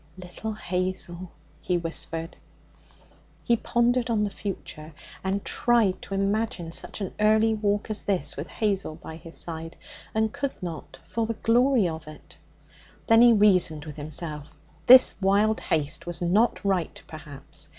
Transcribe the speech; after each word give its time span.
'Little 0.17 0.53
Hazel!' 0.53 1.31
he 1.61 1.77
whispered. 1.77 2.35
He 3.43 3.55
pondered 3.55 4.09
on 4.09 4.23
the 4.23 4.31
future, 4.31 4.95
and 5.23 5.45
tried 5.45 6.01
to 6.01 6.15
imagine 6.15 6.71
such 6.71 7.01
an 7.01 7.13
early 7.19 7.53
walk 7.53 7.87
as 7.91 8.01
this 8.01 8.35
with 8.35 8.47
Hazel 8.49 8.95
by 8.95 9.17
his 9.17 9.37
side, 9.37 9.77
and 10.15 10.33
could 10.33 10.53
not 10.59 10.97
for 11.05 11.27
the 11.27 11.35
glory 11.35 11.87
of 11.87 12.07
it. 12.07 12.35
Then 13.05 13.21
he 13.21 13.31
reasoned 13.31 13.85
with 13.85 13.97
himself. 13.97 14.57
This 14.87 15.13
wild 15.21 15.59
haste 15.59 16.07
was 16.07 16.19
not 16.19 16.65
right, 16.65 16.99
perhaps. 17.05 17.69